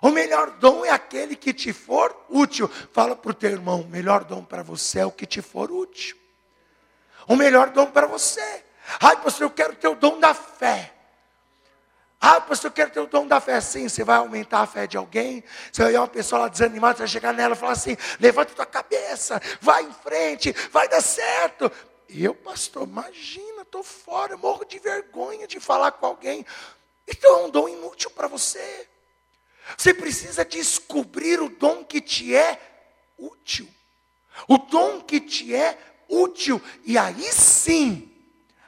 [0.02, 2.70] O melhor dom é aquele que te for útil.
[2.92, 5.72] Fala para o teu irmão: o melhor dom para você é o que te for
[5.72, 6.18] útil.
[7.28, 8.64] O melhor dom para você.
[9.00, 10.94] Ai, pastor, eu quero ter o dom da fé.
[12.22, 13.60] Ah, pastor, eu quero ter o dom da fé.
[13.62, 15.44] Sim, você vai aumentar a fé de alguém.
[15.72, 18.54] Você vai ver uma pessoa lá desanimada, você vai chegar nela e falar assim: levanta
[18.54, 21.72] tua cabeça, vai em frente, vai dar certo.
[22.08, 26.46] E eu, pastor, imagina, estou fora, morro de vergonha de falar com alguém.
[27.08, 28.88] Então é um dom inútil para você.
[29.78, 32.60] Você precisa descobrir o dom que te é
[33.18, 33.68] útil.
[34.48, 36.62] O dom que te é útil.
[36.84, 38.12] E aí sim,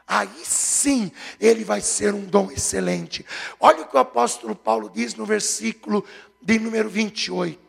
[0.07, 3.25] aí sim, ele vai ser um dom excelente.
[3.59, 6.05] Olha o que o apóstolo Paulo diz no versículo
[6.41, 7.67] de número 28.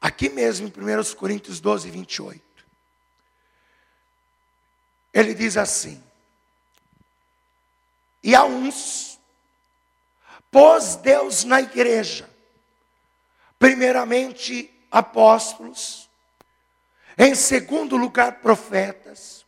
[0.00, 2.42] Aqui mesmo, em 1 Coríntios 12, 28.
[5.12, 6.02] Ele diz assim:
[8.22, 9.09] E a uns
[10.50, 12.28] pôs Deus na igreja,
[13.58, 16.08] primeiramente apóstolos,
[17.16, 19.44] em segundo lugar profetas,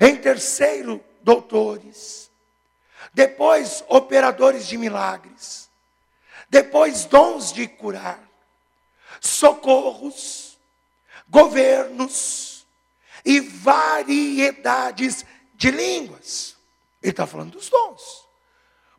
[0.00, 2.30] em terceiro doutores,
[3.14, 5.70] depois operadores de milagres,
[6.48, 8.22] depois dons de curar,
[9.20, 10.58] socorros,
[11.28, 12.50] governos.
[13.24, 16.56] E variedades de línguas.
[17.00, 18.26] Ele está falando dos dons.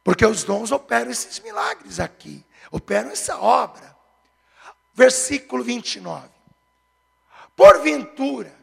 [0.03, 3.95] Porque os dons operam esses milagres aqui, operam essa obra.
[4.93, 6.29] Versículo 29.
[7.55, 8.53] Porventura,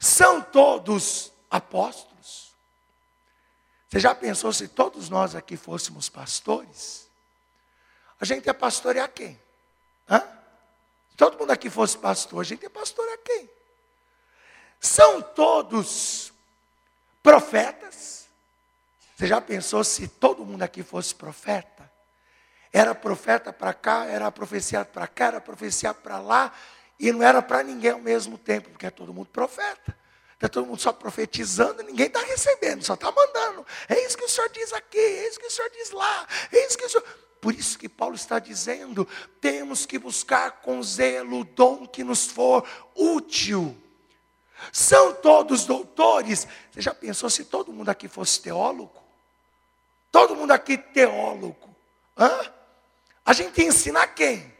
[0.00, 2.54] são todos apóstolos?
[3.88, 7.08] Você já pensou se todos nós aqui fôssemos pastores?
[8.20, 9.38] A gente ia pastorear quem?
[10.08, 10.20] Hã?
[11.10, 13.48] Se todo mundo aqui fosse pastor, a gente ia pastorear quem?
[14.80, 16.32] São todos
[17.22, 18.17] profetas?
[19.18, 21.90] Você já pensou se todo mundo aqui fosse profeta?
[22.72, 26.52] Era profeta para cá, era profeciado para cá, era profeciado para lá,
[27.00, 29.98] e não era para ninguém ao mesmo tempo, porque é todo mundo profeta.
[30.34, 33.66] Está todo mundo só profetizando, ninguém está recebendo, só está mandando.
[33.88, 36.66] É isso que o Senhor diz aqui, é isso que o Senhor diz lá, é
[36.66, 37.04] isso que o Senhor.
[37.40, 39.04] Por isso que Paulo está dizendo:
[39.40, 43.76] temos que buscar com zelo o dom que nos for útil.
[44.72, 46.46] São todos doutores.
[46.70, 48.97] Você já pensou se todo mundo aqui fosse teólogo?
[50.10, 51.74] Todo mundo aqui teólogo.
[52.16, 52.52] Hã?
[53.24, 54.56] A gente ia ensinar quem?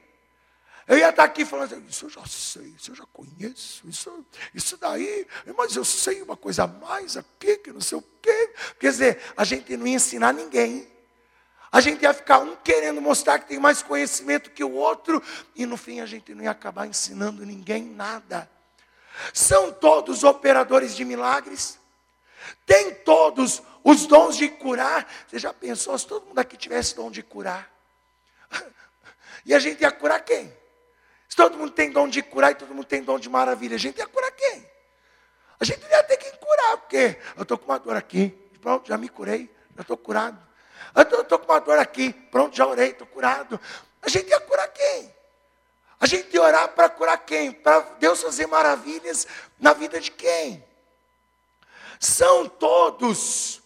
[0.87, 4.27] Eu ia estar aqui falando assim, isso eu já sei, isso eu já conheço, isso,
[4.55, 8.55] isso daí, mas eu sei uma coisa a mais aqui, que não sei o quê.
[8.81, 10.91] Quer dizer, a gente não ia ensinar ninguém.
[11.71, 15.23] A gente ia ficar um querendo mostrar que tem mais conhecimento que o outro,
[15.55, 18.51] e no fim a gente não ia acabar ensinando ninguém nada.
[19.35, 21.79] São todos operadores de milagres?
[22.65, 25.11] Tem todos os dons de curar.
[25.27, 27.71] Você já pensou se todo mundo aqui tivesse dom de curar?
[29.47, 30.53] E a gente ia curar quem?
[31.27, 33.79] Se todo mundo tem dom de curar e todo mundo tem dom de maravilha, a
[33.79, 34.71] gente ia curar quem?
[35.59, 38.29] A gente ia ter que curar, porque eu estou com uma dor aqui,
[38.61, 40.39] pronto, já me curei, já estou curado.
[40.95, 43.59] Eu estou com uma dor aqui, pronto, já orei, estou curado.
[44.03, 45.15] A gente ia curar quem?
[46.01, 47.53] A gente ia orar para curar quem?
[47.53, 49.27] Para Deus fazer maravilhas
[49.59, 50.63] na vida de quem?
[51.99, 53.63] São todos,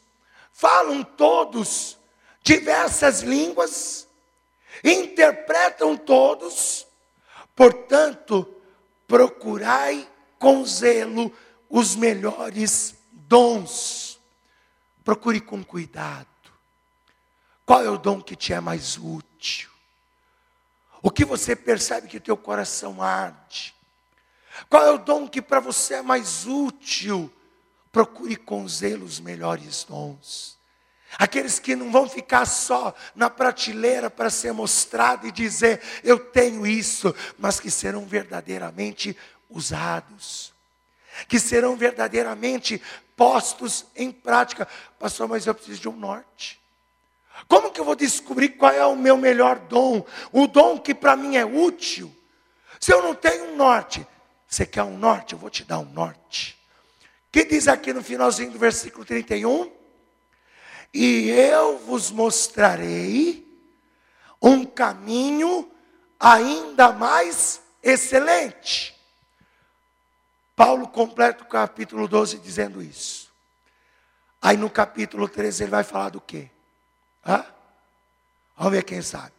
[0.62, 1.98] falam todos
[2.40, 4.06] diversas línguas,
[4.84, 6.86] interpretam todos,
[7.56, 8.48] portanto,
[9.08, 11.36] procurai com zelo
[11.68, 14.20] os melhores dons.
[15.02, 16.28] Procure com cuidado.
[17.66, 19.68] Qual é o dom que te é mais útil?
[21.02, 23.74] O que você percebe que teu coração arde?
[24.70, 27.32] Qual é o dom que para você é mais útil?
[27.92, 30.58] Procure com zelo os melhores dons.
[31.18, 36.66] Aqueles que não vão ficar só na prateleira para ser mostrado e dizer, eu tenho
[36.66, 39.14] isso, mas que serão verdadeiramente
[39.50, 40.54] usados,
[41.28, 42.80] que serão verdadeiramente
[43.14, 44.66] postos em prática.
[44.98, 46.58] Pastor, mas eu preciso de um norte.
[47.46, 50.04] Como que eu vou descobrir qual é o meu melhor dom?
[50.32, 52.14] O dom que para mim é útil.
[52.80, 54.06] Se eu não tenho um norte,
[54.48, 55.34] você quer um norte?
[55.34, 56.58] Eu vou te dar um norte.
[57.32, 59.72] Que diz aqui no finalzinho do versículo 31?
[60.92, 63.50] E eu vos mostrarei
[64.40, 65.70] um caminho
[66.20, 68.94] ainda mais excelente.
[70.54, 73.32] Paulo completa o capítulo 12 dizendo isso.
[74.40, 76.50] Aí no capítulo 13 ele vai falar do quê?
[77.26, 77.46] Hã?
[78.54, 79.32] Vamos ver quem sabe.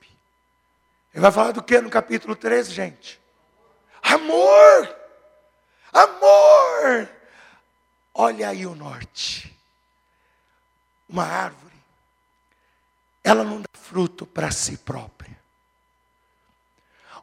[1.13, 3.21] Ele vai falar do que no capítulo 13, gente?
[4.01, 4.95] Amor!
[5.93, 7.22] Amor!
[8.13, 9.51] Olha aí o norte.
[11.09, 11.75] Uma árvore,
[13.23, 15.37] ela não dá fruto para si própria.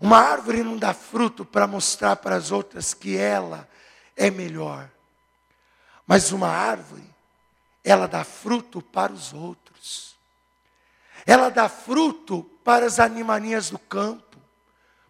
[0.01, 3.69] Uma árvore não dá fruto para mostrar para as outras que ela
[4.17, 4.91] é melhor.
[6.07, 7.05] Mas uma árvore,
[7.85, 10.17] ela dá fruto para os outros.
[11.27, 14.39] Ela dá fruto para as animaninhas do campo,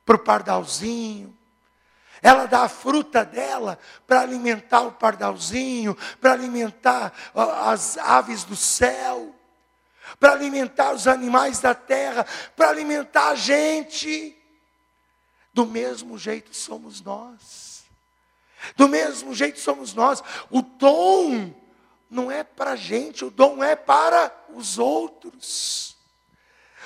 [0.04, 1.36] para o pardalzinho.
[2.22, 9.34] Ela dá a fruta dela para alimentar o pardalzinho, para alimentar as aves do céu,
[10.18, 14.36] para alimentar os animais da terra, para alimentar a gente.
[15.52, 17.84] Do mesmo jeito somos nós.
[18.76, 20.22] Do mesmo jeito somos nós.
[20.50, 21.54] O dom
[22.10, 25.96] não é para a gente, o dom é para os outros.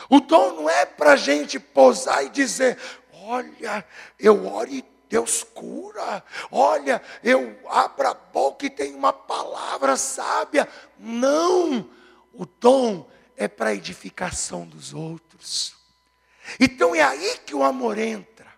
[0.08, 2.78] O dom não é para a gente posar e dizer:
[3.12, 3.84] olha,
[4.18, 6.24] eu oro e Deus cura.
[6.50, 10.68] Olha, eu abro a boca e tenho uma palavra sábia.
[10.98, 11.88] Não,
[12.32, 15.76] o dom é para edificação dos outros.
[16.58, 18.52] Então é aí que o amor entra.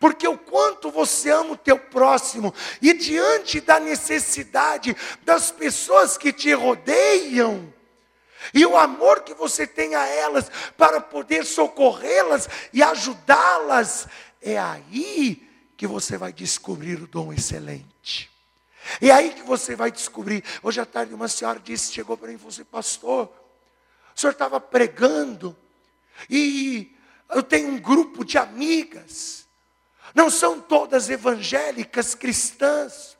[0.00, 6.32] Porque o quanto você ama o teu próximo e diante da necessidade das pessoas que
[6.32, 7.70] te rodeiam,
[8.54, 14.08] e o amor que você tem a elas para poder socorrê-las e ajudá-las,
[14.40, 18.30] é aí que você vai descobrir o dom excelente.
[19.00, 20.42] É aí que você vai descobrir.
[20.62, 23.26] Hoje à tarde uma senhora disse, chegou para mim e falou assim, pastor,
[24.14, 25.56] o senhor estava pregando
[26.30, 26.96] e
[27.30, 29.46] eu tenho um grupo de amigas.
[30.14, 33.15] Não são todas evangélicas cristãs.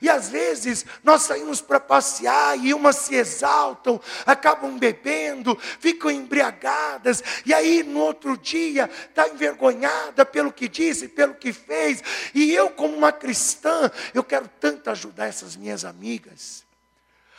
[0.00, 7.22] E às vezes nós saímos para passear e umas se exaltam, acabam bebendo, ficam embriagadas,
[7.44, 12.02] e aí no outro dia está envergonhada pelo que disse, pelo que fez.
[12.34, 16.64] E eu, como uma cristã, eu quero tanto ajudar essas minhas amigas.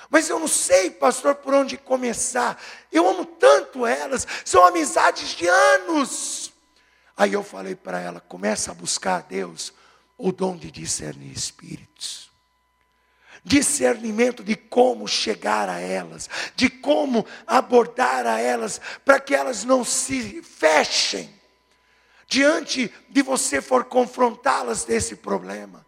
[0.10, 2.62] Mas eu não sei, pastor, por onde começar.
[2.92, 6.52] Eu amo tanto elas, são amizades de anos.
[7.16, 9.72] Aí eu falei para ela: começa a buscar a Deus
[10.18, 12.31] o dom de discernir espíritos
[13.44, 19.84] discernimento de como chegar a elas, de como abordar a elas, para que elas não
[19.84, 21.30] se fechem
[22.28, 25.86] diante de você for confrontá-las desse problema.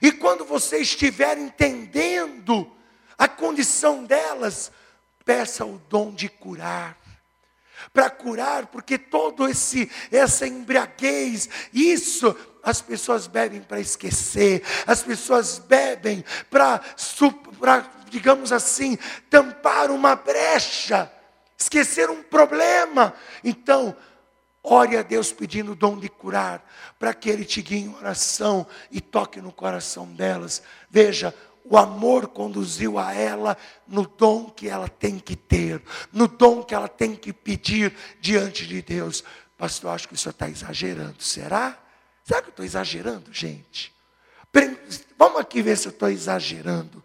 [0.00, 2.70] E quando você estiver entendendo
[3.16, 4.70] a condição delas,
[5.24, 7.01] peça o dom de curar
[7.92, 15.58] para curar, porque todo esse essa embriaguez, isso as pessoas bebem para esquecer, as pessoas
[15.58, 16.80] bebem para,
[18.08, 18.96] digamos assim,
[19.28, 21.10] tampar uma brecha,
[21.58, 23.14] esquecer um problema.
[23.42, 23.96] Então,
[24.62, 26.64] ore a Deus pedindo o dom de curar,
[26.98, 30.62] para que Ele te guie em oração e toque no coração delas.
[30.88, 33.56] Veja, o amor conduziu a ela
[33.86, 35.82] no dom que ela tem que ter,
[36.12, 39.24] no dom que ela tem que pedir diante de Deus
[39.62, 41.22] Pastor, acho que o senhor está exagerando.
[41.22, 41.78] Será?
[42.24, 43.94] Será que eu estou exagerando, gente?
[45.16, 47.00] Vamos aqui ver se eu estou exagerando.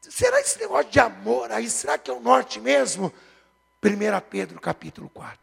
[0.00, 1.68] Será esse negócio de amor aí?
[1.68, 3.12] Será que é o norte mesmo?
[3.84, 5.38] 1 Pedro capítulo 4.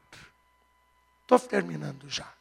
[1.22, 2.34] Estou terminando já.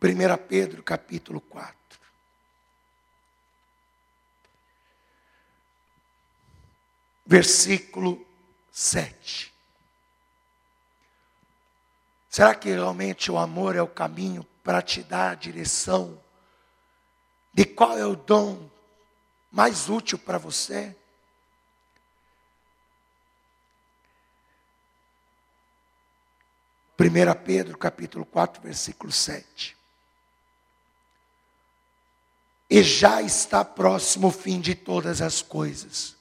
[0.00, 1.74] 1 Pedro capítulo 4.
[7.26, 8.24] Versículo
[8.70, 9.52] 7.
[12.28, 16.20] Será que realmente o amor é o caminho para te dar a direção
[17.52, 18.68] de qual é o dom
[19.52, 20.96] mais útil para você?
[26.96, 29.76] Primeira Pedro, capítulo 4, versículo 7.
[32.68, 36.16] E já está próximo o fim de todas as coisas.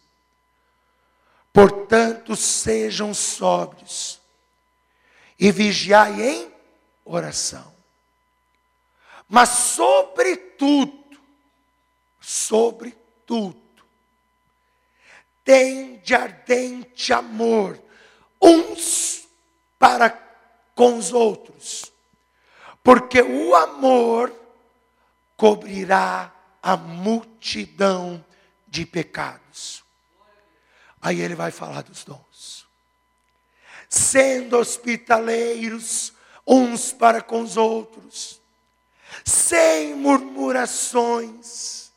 [1.53, 4.19] Portanto, sejam sóbrios
[5.39, 6.51] e vigiai em
[7.05, 7.71] oração.
[9.29, 11.19] Mas sobretudo,
[12.19, 13.61] sobretudo,
[15.43, 17.79] tem de ardente amor
[18.41, 19.27] uns
[19.77, 20.09] para
[20.73, 21.91] com os outros,
[22.83, 24.33] porque o amor
[25.37, 28.23] cobrirá a multidão
[28.67, 29.82] de pecados.
[31.03, 32.65] Aí ele vai falar dos dons.
[33.89, 36.13] Sendo hospitaleiros
[36.47, 38.39] uns para com os outros,
[39.25, 41.91] sem murmurações,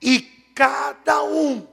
[0.00, 0.20] e
[0.54, 1.68] cada um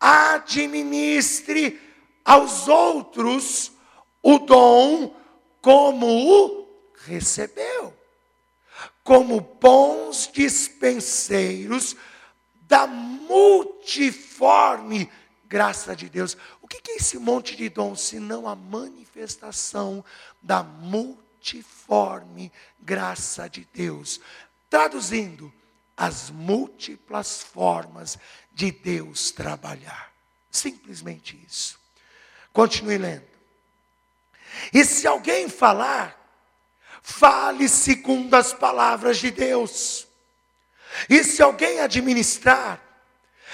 [0.00, 1.80] administre
[2.24, 3.70] aos outros
[4.22, 5.14] o dom
[5.62, 6.66] como o
[7.06, 7.94] recebeu,
[9.04, 11.94] como bons dispenseiros
[12.62, 15.08] da multiforme
[15.54, 16.36] graça de Deus.
[16.60, 20.04] O que é esse monte de dons, senão a manifestação
[20.42, 22.50] da multiforme
[22.80, 24.20] graça de Deus?
[24.68, 25.54] Traduzindo,
[25.96, 28.18] as múltiplas formas
[28.52, 30.12] de Deus trabalhar.
[30.50, 31.78] Simplesmente isso.
[32.52, 33.28] Continue lendo.
[34.72, 36.20] E se alguém falar,
[37.00, 40.08] fale segundo as palavras de Deus.
[41.08, 42.83] E se alguém administrar,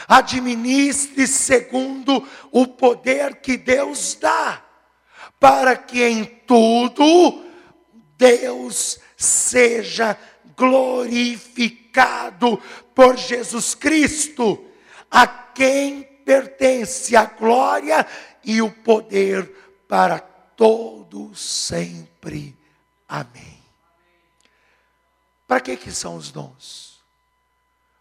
[0.09, 4.63] administre segundo o poder que Deus dá,
[5.39, 7.45] para que em tudo
[8.17, 10.19] Deus seja
[10.57, 12.61] glorificado
[12.95, 14.65] por Jesus Cristo,
[15.11, 18.07] a quem pertence a glória
[18.45, 19.53] e o poder
[19.89, 22.57] para todo sempre.
[23.09, 23.59] Amém.
[25.49, 26.90] Para que que são os dons?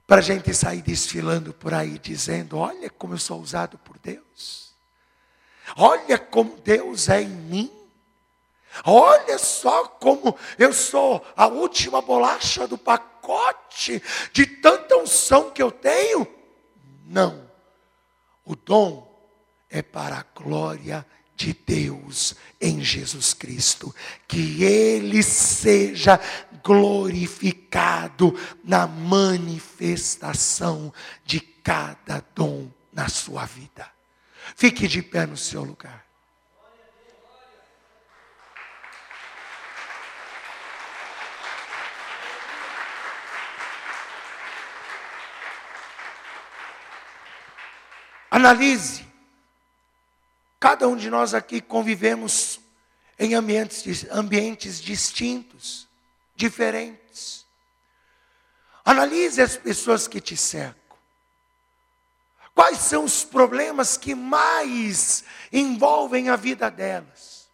[0.10, 4.74] Para a gente sair desfilando por aí dizendo: Olha como eu sou usado por Deus.
[5.78, 7.72] Olha como Deus é em mim.
[8.84, 14.02] Olha só como eu sou a última bolacha do pacote
[14.34, 16.26] de tanta unção que eu tenho.
[17.06, 17.48] Não.
[18.44, 19.08] O dom
[19.70, 21.06] é para a glória
[21.36, 23.96] de Deus em Jesus Cristo.
[24.28, 26.20] Que Ele seja
[26.64, 30.94] glorificado na manifestação
[31.26, 33.90] de cada dom na sua vida.
[34.56, 36.06] Fique de pé no seu lugar.
[48.32, 49.09] Analise.
[50.60, 52.60] Cada um de nós aqui convivemos
[53.18, 55.88] em ambientes, ambientes distintos
[56.36, 57.46] diferentes.
[58.84, 60.98] Analise as pessoas que te cercam.
[62.54, 67.48] Quais são os problemas que mais envolvem a vida delas?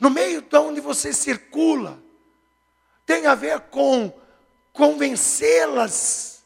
[0.00, 2.02] No meio de onde você circula,
[3.06, 4.12] tem a ver com
[4.72, 6.42] convencê-las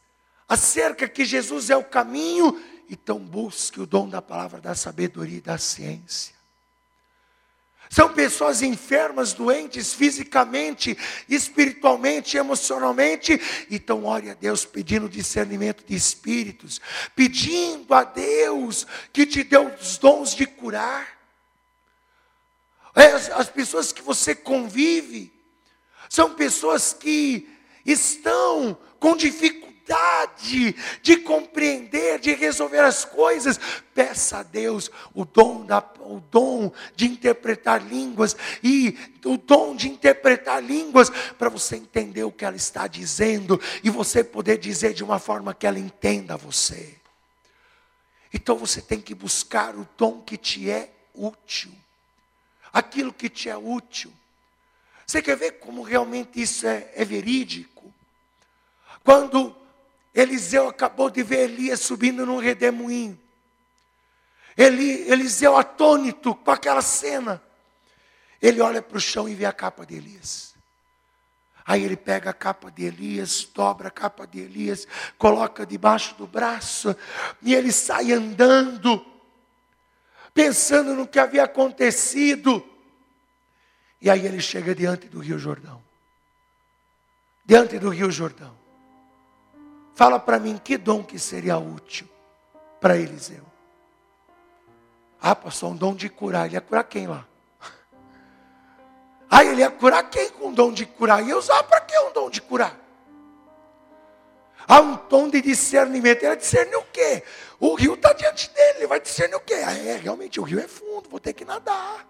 [0.46, 5.42] acerca que Jesus é o caminho, então busque o dom da palavra da sabedoria e
[5.42, 6.38] da ciência.
[7.90, 10.96] São pessoas enfermas, doentes fisicamente,
[11.28, 13.40] espiritualmente, emocionalmente.
[13.70, 16.80] Então, ore a Deus pedindo discernimento de espíritos,
[17.16, 21.18] pedindo a Deus que te dê os dons de curar.
[22.94, 25.32] As, as pessoas que você convive
[26.10, 27.48] são pessoas que
[27.86, 33.58] estão com dificuldade dificuldade de compreender, de resolver as coisas,
[33.94, 39.88] peça a Deus o dom, da, o dom de interpretar línguas e o dom de
[39.88, 45.02] interpretar línguas para você entender o que ela está dizendo e você poder dizer de
[45.02, 46.96] uma forma que ela entenda você.
[48.32, 51.72] Então você tem que buscar o dom que te é útil.
[52.70, 54.12] aquilo que te é útil.
[55.06, 57.92] Você quer ver como realmente isso é, é verídico?
[59.02, 59.57] Quando
[60.20, 63.16] Eliseu acabou de ver Elias subindo num redemoinho,
[64.56, 67.40] Eli, Eliseu atônito com aquela cena,
[68.42, 70.56] ele olha para o chão e vê a capa de Elias.
[71.64, 76.26] Aí ele pega a capa de Elias, dobra a capa de Elias, coloca debaixo do
[76.26, 76.96] braço
[77.40, 79.06] e ele sai andando,
[80.34, 82.66] pensando no que havia acontecido.
[84.00, 85.80] E aí ele chega diante do Rio Jordão.
[87.44, 88.58] Diante do Rio Jordão.
[89.98, 92.08] Fala para mim que dom que seria útil
[92.80, 93.42] para Eliseu.
[95.20, 96.46] Ah, pastor, um dom de curar.
[96.46, 97.26] Ele ia curar quem lá?
[99.28, 101.26] Ah, ele ia curar quem com o dom de curar?
[101.26, 102.78] Ia usar para que um dom de curar?
[104.68, 106.18] Há um tom de discernimento.
[106.18, 107.24] Ele vai discernir o quê?
[107.58, 109.54] O rio está diante dele, ele vai discernir o quê?
[109.66, 112.06] Ah, é, realmente o rio é fundo, vou ter que nadar.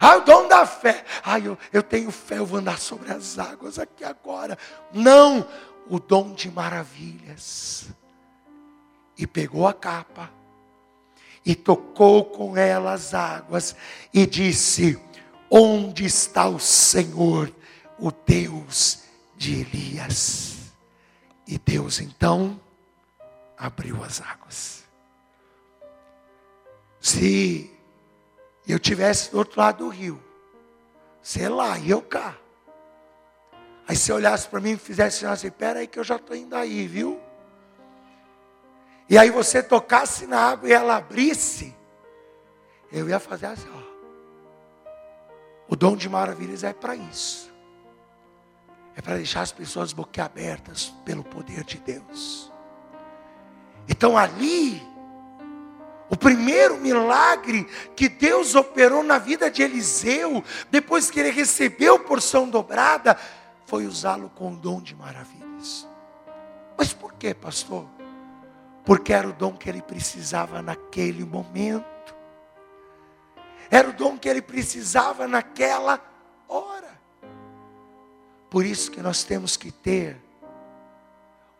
[0.00, 1.04] Ah, o dom da fé.
[1.24, 4.56] Ah, eu, eu tenho fé, eu vou andar sobre as águas aqui agora.
[4.92, 5.46] Não,
[5.88, 7.88] o dom de maravilhas.
[9.16, 10.30] E pegou a capa
[11.44, 13.74] e tocou com ela as águas
[14.12, 15.00] e disse:
[15.50, 17.52] Onde está o Senhor,
[17.98, 19.04] o Deus
[19.36, 20.56] de Elias?
[21.46, 22.60] E Deus então
[23.56, 24.84] abriu as águas.
[27.00, 27.77] Se
[28.72, 30.22] eu tivesse do outro lado do rio,
[31.22, 32.36] sei lá, e eu cá.
[33.86, 36.54] Aí se olhasse para mim e fizesse assim, pera aí que eu já estou indo
[36.54, 37.20] aí, viu?
[39.08, 41.74] e aí você tocasse na água e ela abrisse,
[42.92, 43.88] eu ia fazer assim, ó.
[45.68, 47.50] O dom de maravilhas é para isso.
[48.96, 52.52] É para deixar as pessoas boquiabertas pelo poder de Deus.
[53.88, 54.82] Então ali,
[56.10, 62.48] o primeiro milagre que Deus operou na vida de Eliseu, depois que ele recebeu porção
[62.48, 63.18] dobrada,
[63.66, 65.86] foi usá-lo com o dom de maravilhas.
[66.76, 67.86] Mas por que, pastor?
[68.88, 72.14] porque era o dom que ele precisava naquele momento,
[73.70, 76.00] era o dom que ele precisava naquela
[76.48, 76.98] hora.
[78.48, 80.16] Por isso que nós temos que ter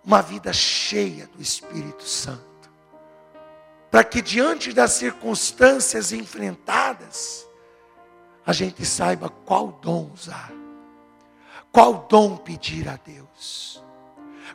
[0.03, 2.47] uma vida cheia do Espírito Santo,
[3.91, 7.47] para que diante das circunstâncias enfrentadas,
[8.45, 10.53] a gente saiba qual dom usar,
[11.72, 13.82] qual dom pedir a Deus,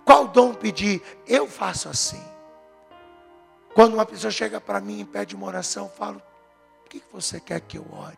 [0.05, 2.23] qual dom pedir, eu faço assim.
[3.73, 6.21] Quando uma pessoa chega para mim e pede uma oração, eu falo:
[6.85, 8.17] O que você quer que eu ore?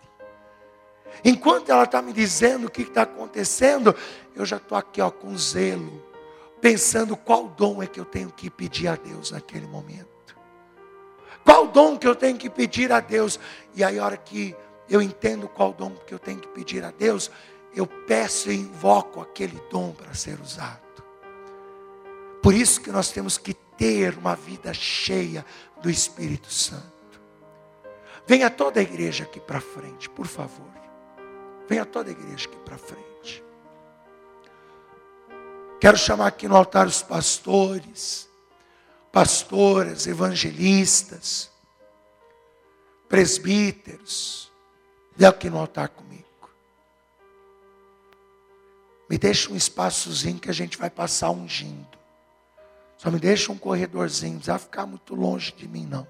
[1.24, 3.96] Enquanto ela está me dizendo o que está acontecendo,
[4.36, 6.04] eu já estou aqui ó, com zelo,
[6.60, 10.15] pensando qual dom é que eu tenho que pedir a Deus naquele momento.
[11.46, 13.40] Qual dom que eu tenho que pedir a Deus?
[13.76, 14.56] E aí, a hora que
[14.90, 17.32] eu entendo qual dom que eu tenho que pedir a Deus,
[17.74, 20.82] eu peço e invoco aquele dom para ser usado.
[22.42, 25.46] Por isso que nós temos que ter uma vida cheia
[25.82, 26.84] do Espírito Santo.
[28.28, 30.66] Venha toda a igreja aqui para frente, por favor.
[31.68, 33.44] Venha toda a igreja aqui para frente.
[35.80, 38.28] Quero chamar aqui no altar os pastores,
[39.16, 41.50] pastoras, evangelistas,
[43.08, 44.52] presbíteros.
[45.16, 46.26] Vem aqui no altar comigo.
[49.10, 51.98] Me deixa um espaçozinho que a gente vai passar ungindo.
[52.98, 56.00] Só me deixa um corredorzinho, não precisa ficar muito longe de mim, não.
[56.00, 56.08] Não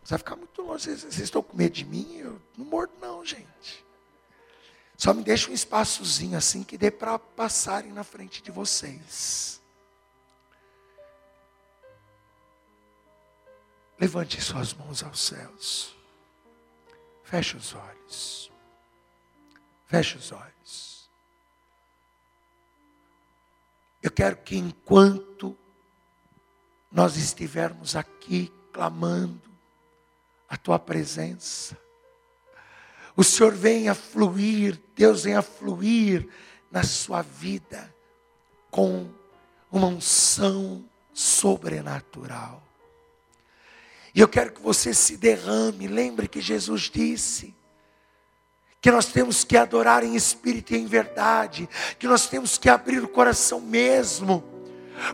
[0.00, 0.82] precisa ficar muito longe.
[0.82, 2.16] Vocês, vocês estão com medo de mim?
[2.16, 3.86] Eu não mordo, não, gente.
[4.96, 9.61] Só me deixa um espaçozinho assim que dê para passarem na frente de vocês.
[14.02, 15.94] Levante suas mãos aos céus.
[17.22, 18.50] Feche os olhos.
[19.86, 21.08] Feche os olhos.
[24.02, 25.56] Eu quero que enquanto
[26.90, 29.48] nós estivermos aqui clamando
[30.48, 31.78] a tua presença,
[33.14, 36.28] o Senhor venha fluir, Deus venha fluir
[36.72, 37.94] na sua vida
[38.68, 39.08] com
[39.70, 40.84] uma unção
[41.14, 42.71] sobrenatural.
[44.14, 45.86] E eu quero que você se derrame.
[45.86, 47.54] Lembre que Jesus disse:
[48.82, 51.68] que nós temos que adorar em espírito e em verdade,
[52.00, 54.44] que nós temos que abrir o coração mesmo.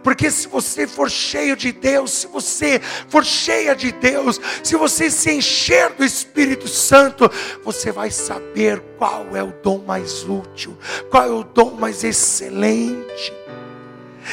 [0.03, 5.11] Porque se você for cheio de Deus, se você for cheia de Deus, se você
[5.11, 7.31] se encher do Espírito Santo,
[7.63, 10.77] você vai saber qual é o dom mais útil,
[11.11, 13.33] qual é o dom mais excelente.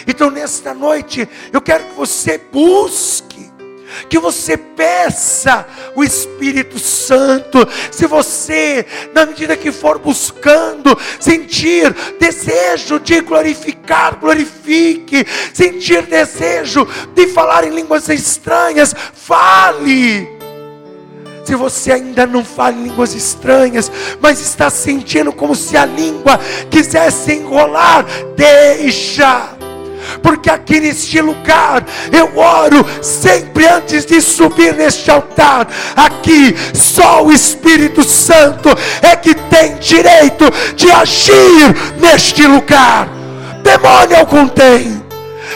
[0.07, 3.44] Então, nesta noite, eu quero que você busque
[4.09, 5.65] que você peça
[5.95, 7.67] o Espírito Santo.
[7.91, 15.25] Se você, na medida que for buscando, sentir desejo de glorificar, glorifique.
[15.53, 20.35] Sentir desejo de falar em línguas estranhas, fale.
[21.45, 26.39] Se você ainda não fala línguas estranhas, mas está sentindo como se a língua
[26.71, 28.03] quisesse enrolar,
[28.35, 29.55] deixa
[30.21, 35.67] porque aqui neste lugar eu oro sempre antes de subir neste altar.
[35.95, 38.69] Aqui só o Espírito Santo
[39.01, 40.45] é que tem direito
[40.75, 43.07] de agir neste lugar.
[43.63, 45.04] Demônio algum tem.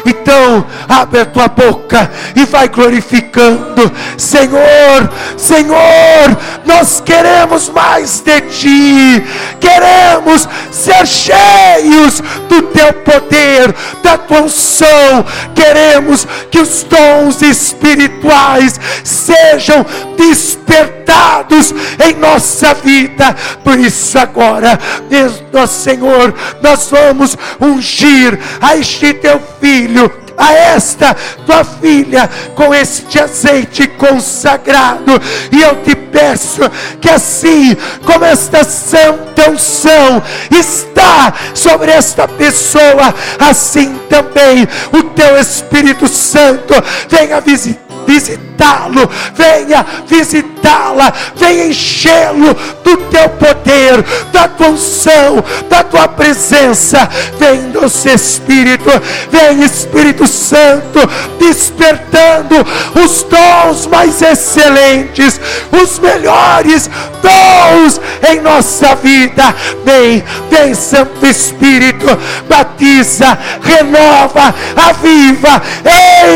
[0.05, 3.91] Então, abre a tua boca e vai glorificando.
[4.17, 9.23] Senhor, Senhor, nós queremos mais de ti.
[9.59, 15.25] Queremos ser cheios do teu poder, da tua unção.
[15.53, 19.85] Queremos que os dons espirituais sejam
[20.17, 21.73] despertados
[22.05, 23.35] em nossa vida.
[23.63, 24.79] Por isso agora,
[25.09, 31.15] Deus, Senhor, nós vamos ungir a este teu filho filho, a esta
[31.45, 35.19] tua filha, com este azeite consagrado.
[35.51, 36.61] E eu te peço
[37.01, 37.75] que assim
[38.05, 40.21] como esta santa unção
[40.51, 46.73] está sobre esta pessoa, assim também o teu Espírito Santo
[47.09, 54.03] venha visitar visitá-lo, venha visitá-la, venha enchê-lo do teu poder,
[54.33, 57.07] da tua unção, da tua presença.
[57.37, 58.89] Vem, nosso Espírito,
[59.29, 60.99] vem, Espírito Santo,
[61.37, 62.55] despertando
[62.95, 65.39] os dons mais excelentes,
[65.71, 66.89] os melhores
[67.21, 69.53] dons em nossa vida.
[69.85, 72.07] Vem, vem, Santo Espírito,
[72.47, 75.61] batiza, renova, aviva,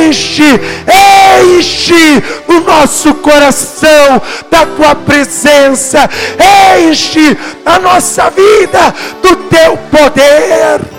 [0.08, 6.10] enche, enche enche o nosso coração da tua presença,
[6.90, 10.93] enche a nossa vida do teu poder.